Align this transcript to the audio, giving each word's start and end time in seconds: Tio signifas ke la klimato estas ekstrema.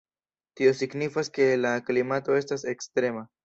Tio 0.61 0.71
signifas 0.79 1.31
ke 1.37 1.47
la 1.67 1.75
klimato 1.91 2.41
estas 2.43 2.69
ekstrema. 2.77 3.27